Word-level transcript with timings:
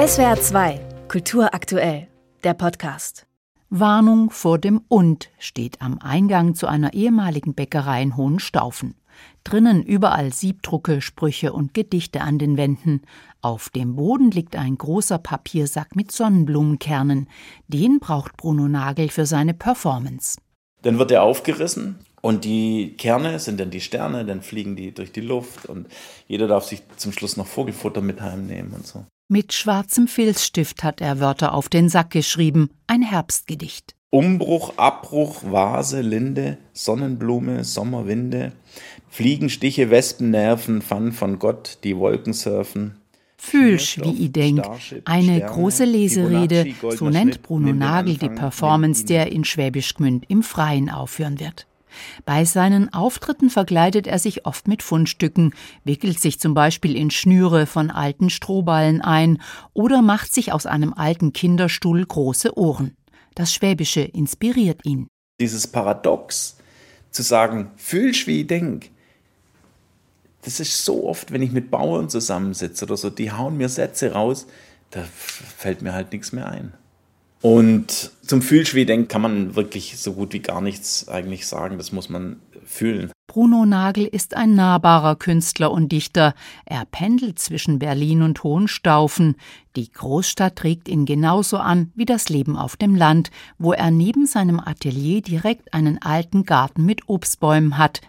SWR 0.00 0.40
2, 0.40 0.80
Kultur 1.08 1.52
aktuell, 1.52 2.08
der 2.42 2.54
Podcast. 2.54 3.26
Warnung 3.68 4.30
vor 4.30 4.56
dem 4.56 4.80
Und 4.88 5.28
steht 5.38 5.82
am 5.82 5.98
Eingang 5.98 6.54
zu 6.54 6.66
einer 6.68 6.94
ehemaligen 6.94 7.52
Bäckerei 7.52 8.00
in 8.00 8.16
Hohenstaufen. 8.16 8.94
Drinnen 9.44 9.82
überall 9.82 10.32
Siebdrucke, 10.32 11.02
Sprüche 11.02 11.52
und 11.52 11.74
Gedichte 11.74 12.22
an 12.22 12.38
den 12.38 12.56
Wänden. 12.56 13.02
Auf 13.42 13.68
dem 13.68 13.96
Boden 13.96 14.30
liegt 14.30 14.56
ein 14.56 14.78
großer 14.78 15.18
Papiersack 15.18 15.94
mit 15.94 16.12
Sonnenblumenkernen. 16.12 17.28
Den 17.68 18.00
braucht 18.00 18.38
Bruno 18.38 18.68
Nagel 18.68 19.10
für 19.10 19.26
seine 19.26 19.52
Performance. 19.52 20.38
Dann 20.80 20.98
wird 20.98 21.10
er 21.10 21.24
aufgerissen 21.24 21.98
und 22.22 22.46
die 22.46 22.94
Kerne 22.96 23.38
sind 23.38 23.60
dann 23.60 23.70
die 23.70 23.82
Sterne, 23.82 24.24
dann 24.24 24.40
fliegen 24.40 24.76
die 24.76 24.94
durch 24.94 25.12
die 25.12 25.20
Luft 25.20 25.66
und 25.66 25.88
jeder 26.26 26.48
darf 26.48 26.64
sich 26.64 26.80
zum 26.96 27.12
Schluss 27.12 27.36
noch 27.36 27.46
Vogelfutter 27.46 28.00
mit 28.00 28.22
heimnehmen 28.22 28.72
und 28.72 28.86
so. 28.86 29.04
Mit 29.32 29.52
schwarzem 29.52 30.08
Filzstift 30.08 30.82
hat 30.82 31.00
er 31.00 31.20
Wörter 31.20 31.54
auf 31.54 31.68
den 31.68 31.88
Sack 31.88 32.10
geschrieben, 32.10 32.68
ein 32.88 33.00
Herbstgedicht. 33.00 33.94
Umbruch, 34.10 34.72
Abbruch, 34.76 35.44
Vase, 35.44 36.00
Linde, 36.00 36.58
Sonnenblume, 36.72 37.62
Sommerwinde, 37.62 38.50
Fliegenstiche, 39.08 39.88
Wespen, 39.88 40.30
Nerven, 40.30 40.82
Pfann 40.82 41.12
von 41.12 41.38
Gott, 41.38 41.78
die 41.84 41.96
Wolken 41.96 42.32
surfen. 42.32 42.96
Fühlsch, 43.36 44.00
wie 44.02 44.24
i 44.24 44.30
denk, 44.30 44.66
eine 45.04 45.40
große 45.40 45.84
Leserede, 45.84 46.74
so 46.96 47.08
nennt 47.08 47.40
Bruno 47.42 47.72
Nagel 47.72 48.16
die 48.16 48.30
Performance, 48.30 49.04
der 49.04 49.30
in 49.30 49.44
Schwäbisch 49.44 49.94
Gmünd 49.94 50.24
im 50.28 50.42
Freien 50.42 50.90
aufführen 50.90 51.38
wird. 51.38 51.68
Bei 52.24 52.44
seinen 52.44 52.92
Auftritten 52.92 53.50
verkleidet 53.50 54.06
er 54.06 54.18
sich 54.18 54.46
oft 54.46 54.68
mit 54.68 54.82
Fundstücken, 54.82 55.54
wickelt 55.84 56.20
sich 56.20 56.40
zum 56.40 56.54
Beispiel 56.54 56.96
in 56.96 57.10
Schnüre 57.10 57.66
von 57.66 57.90
alten 57.90 58.30
Strohballen 58.30 59.00
ein 59.00 59.40
oder 59.72 60.02
macht 60.02 60.32
sich 60.32 60.52
aus 60.52 60.66
einem 60.66 60.92
alten 60.92 61.32
Kinderstuhl 61.32 62.04
große 62.04 62.56
Ohren. 62.56 62.96
Das 63.34 63.54
Schwäbische 63.54 64.00
inspiriert 64.00 64.84
ihn. 64.84 65.06
Dieses 65.40 65.66
Paradox, 65.66 66.56
zu 67.10 67.22
sagen, 67.22 67.70
fühlst 67.76 68.26
wie 68.26 68.42
ich 68.42 68.46
denk, 68.46 68.90
das 70.42 70.60
ist 70.60 70.84
so 70.84 71.08
oft, 71.08 71.32
wenn 71.32 71.42
ich 71.42 71.52
mit 71.52 71.70
Bauern 71.70 72.08
zusammensitze 72.08 72.84
oder 72.86 72.96
so, 72.96 73.10
die 73.10 73.32
hauen 73.32 73.56
mir 73.56 73.68
Sätze 73.68 74.12
raus, 74.12 74.46
da 74.90 75.02
fällt 75.02 75.82
mir 75.82 75.92
halt 75.92 76.12
nichts 76.12 76.32
mehr 76.32 76.48
ein. 76.48 76.72
Und 77.42 78.10
zum 78.22 78.42
Fühlschweden 78.42 79.08
kann 79.08 79.22
man 79.22 79.56
wirklich 79.56 79.98
so 79.98 80.12
gut 80.12 80.32
wie 80.32 80.40
gar 80.40 80.60
nichts 80.60 81.08
eigentlich 81.08 81.46
sagen. 81.46 81.78
Das 81.78 81.90
muss 81.90 82.10
man 82.10 82.40
fühlen. 82.64 83.10
Bruno 83.26 83.64
Nagel 83.64 84.06
ist 84.06 84.36
ein 84.36 84.54
nahbarer 84.54 85.16
Künstler 85.16 85.70
und 85.70 85.90
Dichter. 85.90 86.34
Er 86.66 86.84
pendelt 86.84 87.38
zwischen 87.38 87.78
Berlin 87.78 88.22
und 88.22 88.42
Hohenstaufen. 88.42 89.36
Die 89.76 89.90
Großstadt 89.90 90.56
trägt 90.56 90.88
ihn 90.88 91.06
genauso 91.06 91.56
an 91.56 91.92
wie 91.94 92.04
das 92.04 92.28
Leben 92.28 92.56
auf 92.56 92.76
dem 92.76 92.94
Land, 92.94 93.30
wo 93.58 93.72
er 93.72 93.90
neben 93.90 94.26
seinem 94.26 94.60
Atelier 94.60 95.22
direkt 95.22 95.72
einen 95.72 96.02
alten 96.02 96.44
Garten 96.44 96.84
mit 96.84 97.08
Obstbäumen 97.08 97.78
hat. 97.78 98.00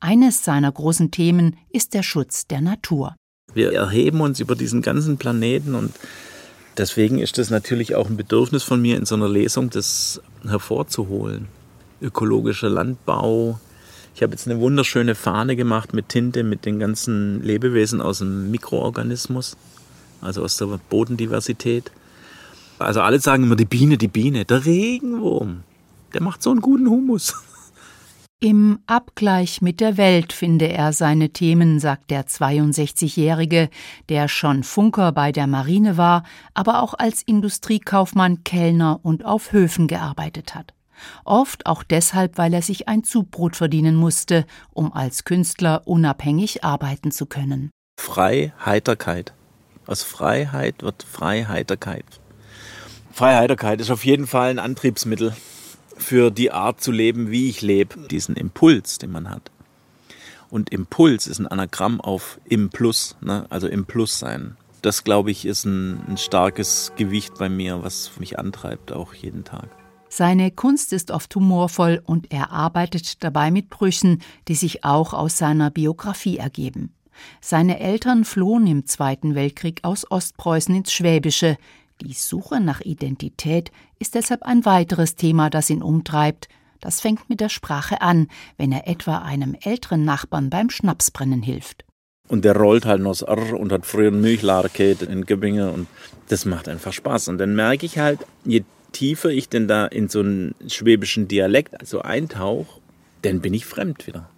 Eines 0.00 0.44
seiner 0.44 0.72
großen 0.72 1.10
Themen 1.10 1.56
ist 1.68 1.94
der 1.94 2.02
Schutz 2.02 2.46
der 2.46 2.62
Natur. 2.62 3.14
Wir 3.52 3.72
erheben 3.72 4.20
uns 4.20 4.40
über 4.40 4.56
diesen 4.56 4.80
ganzen 4.80 5.18
Planeten 5.18 5.74
und 5.74 5.92
Deswegen 6.80 7.18
ist 7.18 7.38
es 7.38 7.50
natürlich 7.50 7.94
auch 7.94 8.08
ein 8.08 8.16
Bedürfnis 8.16 8.62
von 8.62 8.80
mir, 8.80 8.96
in 8.96 9.04
so 9.04 9.14
einer 9.14 9.28
Lesung 9.28 9.68
das 9.68 10.22
hervorzuholen. 10.48 11.46
Ökologischer 12.00 12.70
Landbau. 12.70 13.60
Ich 14.14 14.22
habe 14.22 14.32
jetzt 14.32 14.48
eine 14.48 14.58
wunderschöne 14.60 15.14
Fahne 15.14 15.56
gemacht 15.56 15.92
mit 15.92 16.08
Tinte, 16.08 16.42
mit 16.42 16.64
den 16.64 16.78
ganzen 16.78 17.42
Lebewesen 17.42 18.00
aus 18.00 18.20
dem 18.20 18.50
Mikroorganismus, 18.50 19.58
also 20.22 20.42
aus 20.42 20.56
der 20.56 20.80
Bodendiversität. 20.88 21.90
Also 22.78 23.02
alle 23.02 23.20
sagen 23.20 23.42
immer 23.42 23.56
die 23.56 23.66
Biene, 23.66 23.98
die 23.98 24.08
Biene. 24.08 24.46
Der 24.46 24.64
Regenwurm, 24.64 25.64
der 26.14 26.22
macht 26.22 26.42
so 26.42 26.50
einen 26.50 26.62
guten 26.62 26.88
Humus. 26.88 27.34
Im 28.42 28.78
Abgleich 28.86 29.60
mit 29.60 29.80
der 29.80 29.98
Welt 29.98 30.32
finde 30.32 30.66
er 30.66 30.94
seine 30.94 31.28
Themen, 31.28 31.78
sagt 31.78 32.10
der 32.10 32.26
62-Jährige, 32.26 33.68
der 34.08 34.28
schon 34.28 34.62
Funker 34.62 35.12
bei 35.12 35.30
der 35.30 35.46
Marine 35.46 35.98
war, 35.98 36.22
aber 36.54 36.82
auch 36.82 36.94
als 36.94 37.20
Industriekaufmann, 37.20 38.42
Kellner 38.42 38.98
und 39.02 39.26
auf 39.26 39.52
Höfen 39.52 39.88
gearbeitet 39.88 40.54
hat. 40.54 40.72
Oft 41.26 41.66
auch 41.66 41.82
deshalb, 41.82 42.38
weil 42.38 42.54
er 42.54 42.62
sich 42.62 42.88
ein 42.88 43.04
Zubrot 43.04 43.56
verdienen 43.56 43.94
musste, 43.94 44.46
um 44.70 44.90
als 44.94 45.24
Künstler 45.24 45.82
unabhängig 45.84 46.64
arbeiten 46.64 47.10
zu 47.10 47.26
können. 47.26 47.68
Freiheiterkeit. 48.00 49.34
Aus 49.86 50.02
Freiheit 50.02 50.82
wird 50.82 51.02
Freiheiterkeit. 51.02 52.06
Freiheiterkeit 53.12 53.82
ist 53.82 53.90
auf 53.90 54.06
jeden 54.06 54.26
Fall 54.26 54.48
ein 54.48 54.58
Antriebsmittel 54.58 55.34
für 56.00 56.30
die 56.30 56.50
Art 56.50 56.80
zu 56.80 56.92
leben, 56.92 57.30
wie 57.30 57.48
ich 57.48 57.62
lebe, 57.62 58.08
diesen 58.08 58.36
Impuls, 58.36 58.98
den 58.98 59.12
man 59.12 59.30
hat. 59.30 59.50
Und 60.50 60.70
Impuls 60.70 61.26
ist 61.26 61.38
ein 61.38 61.46
Anagramm 61.46 62.00
auf 62.00 62.40
im 62.44 62.70
Plus, 62.70 63.16
ne? 63.20 63.46
also 63.50 63.68
im 63.68 63.86
Plus 63.86 64.18
sein. 64.18 64.56
Das, 64.82 65.04
glaube 65.04 65.30
ich, 65.30 65.44
ist 65.44 65.64
ein, 65.64 66.00
ein 66.08 66.16
starkes 66.16 66.92
Gewicht 66.96 67.34
bei 67.38 67.48
mir, 67.48 67.82
was 67.82 68.12
mich 68.18 68.38
antreibt, 68.38 68.92
auch 68.92 69.14
jeden 69.14 69.44
Tag. 69.44 69.68
Seine 70.08 70.50
Kunst 70.50 70.92
ist 70.92 71.12
oft 71.12 71.34
humorvoll 71.36 72.02
und 72.04 72.32
er 72.32 72.50
arbeitet 72.50 73.22
dabei 73.22 73.52
mit 73.52 73.70
Brüchen, 73.70 74.22
die 74.48 74.56
sich 74.56 74.84
auch 74.84 75.14
aus 75.14 75.38
seiner 75.38 75.70
Biografie 75.70 76.38
ergeben. 76.38 76.92
Seine 77.40 77.78
Eltern 77.78 78.24
flohen 78.24 78.66
im 78.66 78.86
Zweiten 78.86 79.34
Weltkrieg 79.36 79.80
aus 79.82 80.10
Ostpreußen 80.10 80.74
ins 80.74 80.92
Schwäbische. 80.92 81.58
Die 82.00 82.14
Suche 82.14 82.60
nach 82.60 82.80
Identität 82.80 83.70
ist 83.98 84.14
deshalb 84.14 84.42
ein 84.42 84.64
weiteres 84.64 85.16
Thema, 85.16 85.50
das 85.50 85.68
ihn 85.68 85.82
umtreibt. 85.82 86.48
Das 86.80 87.00
fängt 87.00 87.28
mit 87.28 87.40
der 87.40 87.50
Sprache 87.50 88.00
an, 88.00 88.28
wenn 88.56 88.72
er 88.72 88.88
etwa 88.88 89.18
einem 89.18 89.54
älteren 89.60 90.04
Nachbarn 90.04 90.48
beim 90.48 90.70
Schnapsbrennen 90.70 91.42
hilft. 91.42 91.84
Und 92.26 92.44
der 92.44 92.56
rollt 92.56 92.86
halt 92.86 93.02
noch 93.02 93.10
das 93.10 93.22
R 93.22 93.58
und 93.58 93.70
hat 93.70 93.84
früher 93.84 94.08
einen 94.08 94.22
Milchlader 94.22 94.70
in 95.02 95.26
Göbbingen 95.26 95.68
und 95.70 95.88
das 96.28 96.46
macht 96.46 96.68
einfach 96.68 96.92
Spaß. 96.92 97.28
Und 97.28 97.38
dann 97.38 97.54
merke 97.54 97.84
ich 97.84 97.98
halt, 97.98 98.20
je 98.44 98.62
tiefer 98.92 99.30
ich 99.30 99.48
denn 99.48 99.68
da 99.68 99.84
in 99.84 100.08
so 100.08 100.20
einen 100.20 100.54
schwäbischen 100.68 101.28
Dialekt 101.28 101.78
also 101.78 102.00
eintauche, 102.00 102.80
dann 103.22 103.40
bin 103.40 103.52
ich 103.52 103.66
fremd 103.66 104.06
wieder. 104.06 104.30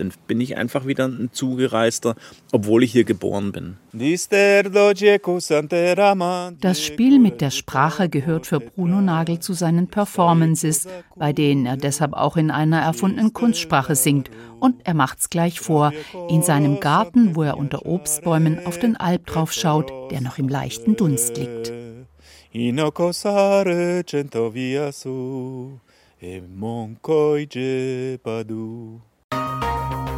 Dann 0.00 0.14
bin 0.26 0.40
ich 0.40 0.56
einfach 0.56 0.86
wieder 0.86 1.06
ein 1.06 1.28
Zugereister, 1.30 2.16
obwohl 2.52 2.84
ich 2.84 2.92
hier 2.92 3.04
geboren 3.04 3.52
bin. 3.52 3.76
Das 6.60 6.82
Spiel 6.82 7.18
mit 7.18 7.40
der 7.42 7.50
Sprache 7.50 8.08
gehört 8.08 8.46
für 8.46 8.60
Bruno 8.60 9.02
Nagel 9.02 9.40
zu 9.40 9.52
seinen 9.52 9.88
Performances, 9.88 10.88
bei 11.16 11.34
denen 11.34 11.66
er 11.66 11.76
deshalb 11.76 12.14
auch 12.14 12.38
in 12.38 12.50
einer 12.50 12.80
erfundenen 12.80 13.34
Kunstsprache 13.34 13.94
singt. 13.94 14.30
Und 14.58 14.76
er 14.84 14.94
macht's 14.94 15.28
gleich 15.28 15.60
vor, 15.60 15.92
in 16.30 16.42
seinem 16.42 16.80
Garten, 16.80 17.36
wo 17.36 17.42
er 17.42 17.58
unter 17.58 17.84
Obstbäumen 17.84 18.64
auf 18.64 18.78
den 18.78 18.96
Alp 18.96 19.26
drauf 19.26 19.52
schaut, 19.52 19.92
der 20.10 20.22
noch 20.22 20.38
im 20.38 20.48
leichten 20.48 20.96
Dunst 20.96 21.36
liegt. 21.36 21.72
Inokosare 22.52 24.02
centoviasu 24.06 25.78
e 26.22 26.40
moncoige 26.40 28.18
padu. 28.22 29.09